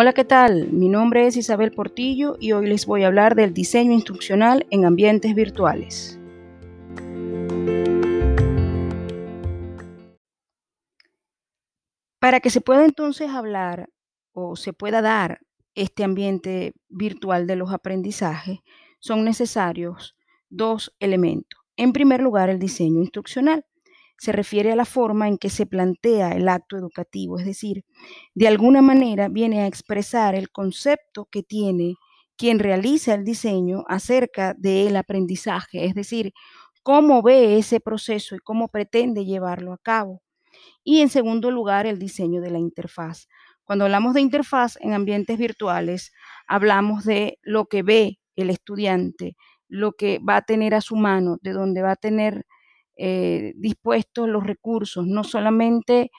[0.00, 0.70] Hola, ¿qué tal?
[0.70, 4.84] Mi nombre es Isabel Portillo y hoy les voy a hablar del diseño instruccional en
[4.84, 6.20] ambientes virtuales.
[12.20, 13.90] Para que se pueda entonces hablar
[14.30, 15.40] o se pueda dar
[15.74, 18.60] este ambiente virtual de los aprendizajes,
[19.00, 20.14] son necesarios
[20.48, 21.58] dos elementos.
[21.76, 23.66] En primer lugar, el diseño instruccional
[24.18, 27.84] se refiere a la forma en que se plantea el acto educativo, es decir,
[28.34, 31.94] de alguna manera viene a expresar el concepto que tiene
[32.36, 36.32] quien realiza el diseño acerca del aprendizaje, es decir,
[36.82, 40.22] cómo ve ese proceso y cómo pretende llevarlo a cabo.
[40.84, 43.28] Y en segundo lugar, el diseño de la interfaz.
[43.64, 46.12] Cuando hablamos de interfaz en ambientes virtuales,
[46.46, 49.36] hablamos de lo que ve el estudiante,
[49.68, 52.46] lo que va a tener a su mano, de donde va a tener
[53.00, 56.10] eh, dispuestos los recursos, no solamente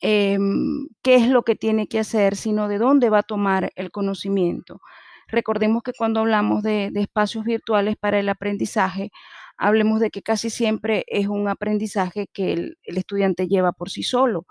[0.00, 3.90] em, qué es lo que tiene que hacer, sino de dónde va a tomar el
[3.90, 4.80] conocimiento.
[5.28, 9.10] Recordemos que cuando hablamos de, espacios virtuales para el aprendizaje,
[9.56, 14.46] hablemos de que casi siempre es un aprendizaje que el, estudiante lleva por sí solo,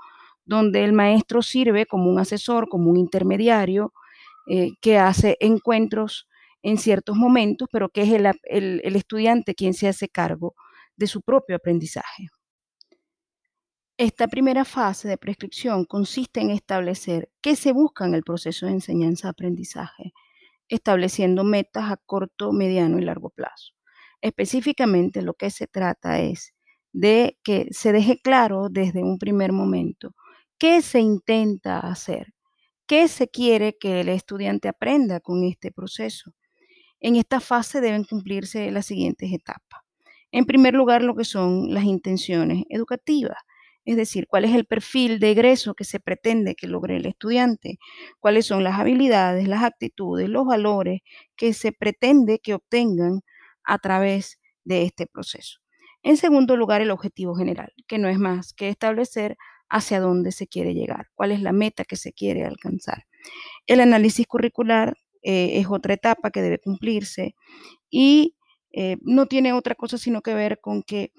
[0.45, 3.93] donde el maestro sirve como un asesor, como un intermediario,
[4.47, 6.27] eh, que hace encuentros
[6.63, 10.55] en ciertos momentos, pero que es el estudiante quien se hace cargo
[10.95, 12.27] de su propio aprendizaje.
[13.97, 18.73] Esta primera fase de prescripción consiste en establecer qué se busca en el proceso de
[18.73, 20.11] enseñanza-aprendizaje,
[20.67, 23.71] estableciendo metas a corto, mediano y largo plazo.
[24.21, 26.53] Específicamente lo que se trata es
[26.91, 30.13] de que se deje claro desde un primer momento
[30.57, 32.33] qué se intenta hacer,
[32.87, 36.33] qué se quiere que el estudiante aprenda con este proceso.
[36.99, 39.84] En esta fase deben cumplirse las siguientes etapas.
[40.35, 43.37] En primer lugar, lo que son las intenciones educativas,
[43.85, 47.79] es decir, cuál es el perfil de egreso que se pretende que logre el estudiante,
[48.19, 50.99] cuáles son las habilidades, las actitudes, los valores
[51.37, 53.21] que se pretende que obtengan
[53.63, 55.61] a través de este proceso.
[56.03, 59.37] En segundo lugar, el objetivo general, que no es más que establecer
[59.69, 63.05] hacia dónde se quiere llegar, cuál es la meta que se quiere alcanzar.
[63.67, 67.35] El análisis curricular eh, es otra etapa que debe cumplirse
[67.89, 68.35] y
[68.77, 71.13] eh, no tiene otra cosa sino que ver con que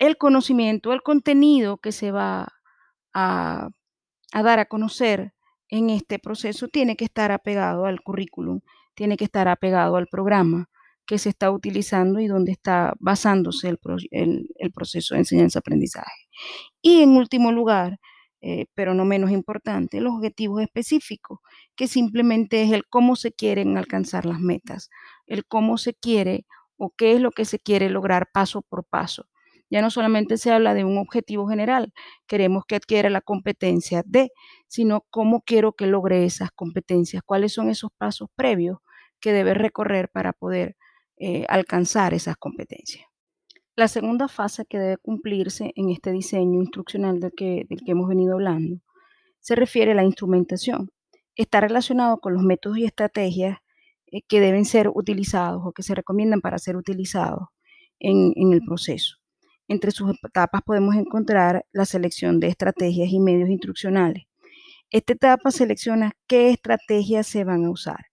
[0.00, 2.48] el conocimiento, el contenido que se va
[3.14, 3.68] a,
[4.32, 5.32] dar a conocer
[5.68, 8.60] en este proceso tiene que estar apegado al currículum,
[8.94, 10.68] tiene que estar apegado al programa
[11.06, 16.26] que se está utilizando y donde está basándose el, proceso de enseñanza-aprendizaje.
[16.82, 18.00] Y en último lugar,
[18.40, 21.38] eh, pero no menos importante, los objetivos específicos,
[21.76, 24.90] que simplemente es el cómo se quieren alcanzar las metas,
[25.26, 26.46] el cómo se quiere
[26.80, 29.26] o qué es lo que se quiere lograr paso por paso.
[29.68, 31.92] Ya no solamente se habla de un objetivo general,
[32.26, 34.32] queremos que adquiera la competencia de,
[34.66, 38.78] sino cómo quiero que logre esas competencias, cuáles son esos pasos previos
[39.20, 40.76] que debe recorrer para poder
[41.18, 43.04] eh, alcanzar esas competencias.
[43.76, 48.08] La segunda fase que debe cumplirse en este diseño instruccional del que, del que hemos
[48.08, 48.80] venido hablando
[49.38, 50.90] se refiere a la instrumentación.
[51.36, 53.58] Está relacionado con los métodos y estrategias
[54.28, 57.48] que deben ser utilizados o que se recomiendan para ser utilizados
[57.98, 59.16] en, el proceso.
[59.68, 64.24] Entre sus etapas podemos encontrar la selección de estrategias y medios instruccionales.
[64.90, 68.06] Esta etapa selecciona qué estrategias se van a usar.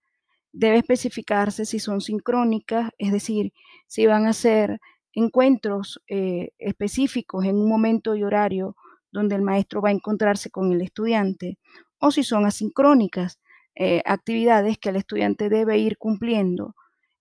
[0.52, 3.52] Debe especificarse si son sincrónicas, es decir,
[3.86, 4.78] si van a ser
[5.12, 8.76] encuentros eh, específicos en un momento y horario
[9.10, 11.58] donde el maestro va a encontrarse con el estudiante,
[11.98, 13.40] o si son asincrónicas,
[13.80, 16.74] eh, actividades que el estudiante debe ir cumpliendo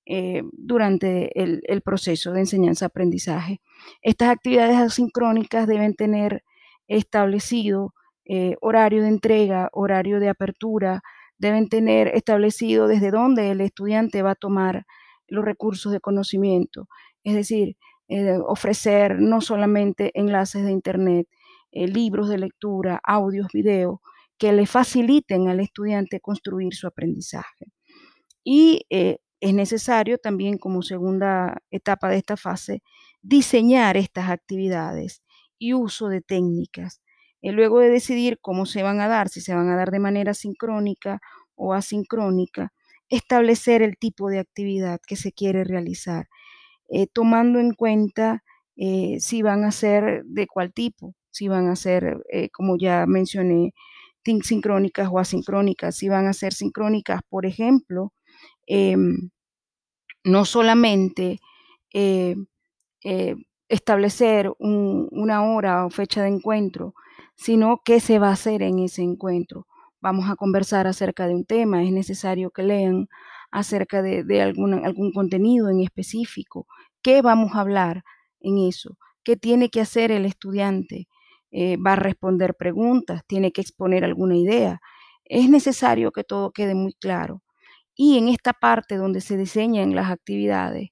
[0.07, 3.62] eh, durante el, proceso de enseñanza-aprendizaje.
[4.01, 6.41] Estas actividades asincrónicas deben tener
[6.88, 7.94] establecido
[8.25, 11.03] eh, horario de entrega, horario de apertura,
[11.38, 14.88] deben tener establecido desde dónde el estudiante va a tomar
[15.27, 16.88] los recursos de conocimiento,
[17.24, 17.75] es decir,
[18.48, 21.27] ofrecer no solamente enlaces de Internet,
[21.71, 24.00] libros de lectura, audios, videos,
[24.38, 27.66] que le faciliten al estudiante construir su aprendizaje.
[28.44, 32.81] Y eh, es necesario también como segunda etapa de esta fase
[33.22, 35.22] diseñar estas actividades
[35.60, 37.01] y uso de técnicas.
[37.42, 40.00] Y luego de decidir cómo se van a dar, si se van a dar de
[40.00, 41.19] manera sincrónica
[41.56, 42.74] o asincrónica,
[43.10, 46.28] establecer el tipo de actividad que se quiere realizar,
[46.90, 48.44] eh, tomando en cuenta
[48.75, 53.74] eh, si van a ser de cuál tipo, si van a ser, como ya mencioné,
[54.44, 55.95] sincrónicas o asincrónicas.
[55.95, 58.13] Si van a ser sincrónicas, por ejemplo,
[58.68, 59.29] em,
[60.24, 61.39] no solamente
[61.94, 62.35] eh,
[63.03, 63.35] eh,
[63.69, 66.94] establecer una hora o fecha de encuentro,
[67.35, 69.68] sino qué se va a hacer en ese encuentro,
[70.01, 73.07] vamos a conversar acerca de un tema, es necesario que lean
[73.51, 76.68] acerca de, algún contenido en específico.
[77.01, 78.03] ¿Qué vamos a hablar
[78.39, 78.97] en eso?
[79.23, 81.07] ¿Qué tiene que hacer el estudiante?
[81.51, 83.21] Eh, ¿Va a responder preguntas?
[83.27, 84.79] ¿Tiene que exponer alguna idea?
[85.25, 87.41] Es necesario que todo quede muy claro.
[87.95, 90.89] Y en esta parte donde se diseñan las actividades,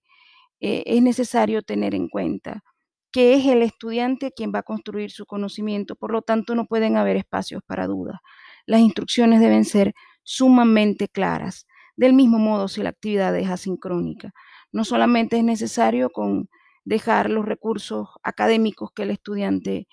[0.61, 2.63] eh, es necesario tener en cuenta
[3.11, 6.97] que es el estudiante quien va a construir su conocimiento, por lo tanto no pueden
[6.97, 8.19] haber espacios para dudas.
[8.65, 9.93] Las instrucciones deben ser
[10.23, 11.67] sumamente claras.
[11.95, 14.33] Del mismo modo, si la actividad es asincrónica,
[14.71, 16.49] no solamente es necesario con
[16.83, 19.87] dejar los recursos académicos que el estudiante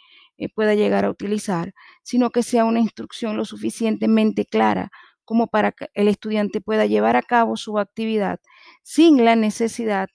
[0.45, 1.73] eh, pueda llegar a utilizar,
[2.03, 4.91] sino que sea una instrucción lo suficientemente clara
[5.25, 8.41] como para que el estudiante pueda llevar a cabo su actividad
[8.83, 10.09] sin la necesidad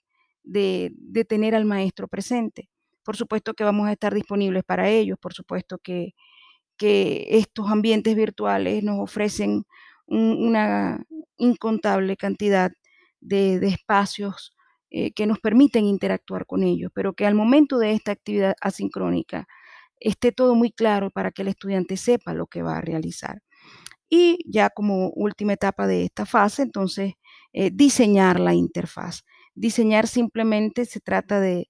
[0.44, 0.91] de,
[1.27, 2.69] tener al maestro presente.
[3.03, 6.13] Por supuesto que vamos a estar disponibles para ellos, por supuesto que
[6.77, 9.65] que estos ambientes virtuales nos ofrecen
[10.06, 11.03] una
[11.38, 12.71] incontable cantidad
[13.19, 14.56] de, espacios
[14.89, 19.47] eh, que nos permiten interactuar con ellos, pero que al momento de esta actividad asincrónica
[19.99, 23.41] esté todo muy claro para que el estudiante sepa lo que va a realizar.
[24.09, 27.13] Y ya como última etapa de esta fase, entonces,
[27.53, 29.23] eh, diseñar la interfaz.
[29.55, 31.69] Diseñar simplemente se trata de,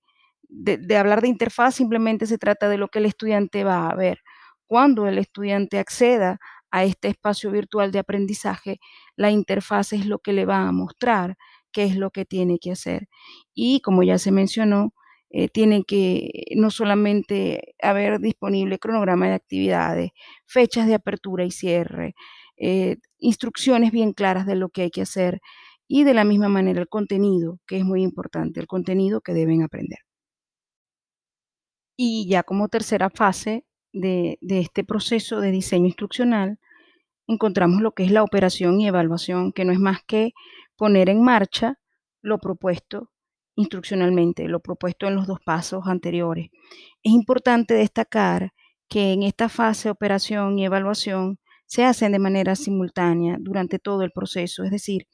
[0.50, 4.20] de hablar de interfaz, simplemente se trata de lo que el estudiante va a ver
[4.68, 6.40] cuando el estudiante acceda
[6.72, 8.80] a este espacio virtual de aprendizaje,
[9.16, 11.38] la interfaz es lo que le va a mostrar
[11.72, 13.08] qué es lo que tiene que hacer.
[13.54, 14.94] Y como ya se mencionó,
[15.30, 20.12] eh, tiene que no solamente haber disponible cronograma de actividades,
[20.46, 22.16] fechas de apertura y cierre,
[22.58, 25.42] eh, instrucciones bien claras de lo que hay que hacer
[25.88, 29.64] y de la misma manera el contenido, que es muy importante, el contenido que deben
[29.64, 30.00] aprender.
[31.98, 36.60] Y ya como tercera fase, de, este proceso de diseño instruccional,
[37.28, 40.34] encontramos lo que es la operación y evaluación, que no es más que
[40.76, 41.80] poner en marcha
[42.22, 43.12] lo propuesto
[43.58, 46.50] instruccionalmente, lo propuesto en los dos pasos anteriores.
[47.04, 48.54] Es importante destacar
[48.88, 54.12] que en esta fase operación y evaluación se hacen de manera simultánea durante todo el
[54.12, 55.08] proceso, es decir,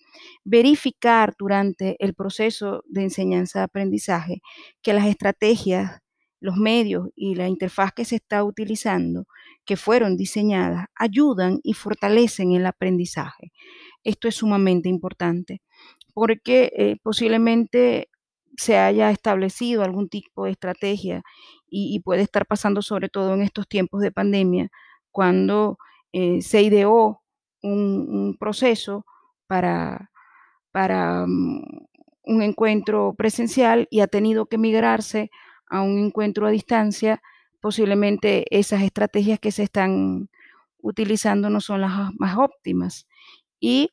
[0.43, 4.41] verificar durante el proceso de enseñanza-aprendizaje
[4.83, 6.03] que las estrategias
[6.43, 9.27] los medios y la interfaz que se está utilizando,
[9.63, 13.53] que fueron diseñadas, ayudan y fortalecen el aprendizaje.
[14.03, 15.61] Esto es sumamente importante
[16.13, 18.09] porque eh, posiblemente
[18.57, 21.23] se haya establecido algún tipo de estrategia
[21.67, 24.69] y, puede estar pasando sobre todo en estos tiempos de pandemia,
[25.11, 25.79] cuando
[26.11, 27.21] eh, se ideó
[27.63, 29.05] un, proceso
[29.47, 30.11] para,
[30.71, 31.63] para mm,
[32.25, 35.31] un encuentro presencial y ha tenido que migrarse
[35.67, 37.21] a un encuentro a distancia,
[37.59, 40.29] posiblemente esas estrategias que se están
[40.79, 43.07] utilizando no son las más óptimas.
[43.59, 43.91] Y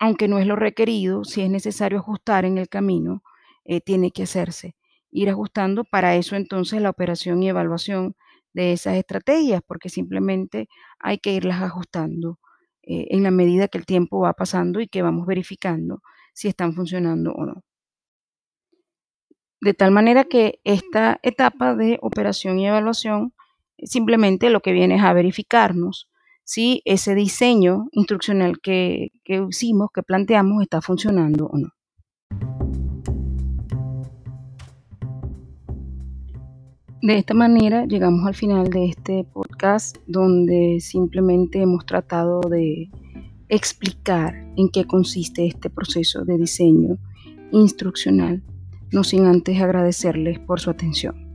[0.00, 3.22] aunque no es lo requerido, si es necesario ajustar en el camino,
[3.64, 4.76] eh, tiene que hacerse.
[5.10, 8.16] Ir ajustando para eso entonces la operación y evaluación
[8.52, 10.68] de esas estrategias, porque simplemente
[10.98, 12.38] hay que irlas ajustando
[12.82, 16.74] eh, en la medida que el tiempo va pasando y que vamos verificando si están
[16.74, 17.62] funcionando o no.
[19.60, 23.34] De tal manera que esta etapa de operación y evaluación
[23.82, 26.08] simplemente lo que viene es a verificarnos
[26.44, 31.68] si ese diseño instruccional que, que hicimos, que planteamos, está funcionando o no.
[37.02, 42.90] De esta manera llegamos al final de este podcast donde simplemente hemos tratado de
[43.48, 46.98] explicar en qué consiste este proceso de diseño
[47.52, 48.42] instruccional
[48.92, 51.29] no sin antes agradecerles por su atención.